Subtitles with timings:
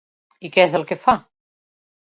[0.49, 1.17] I què és el que fa?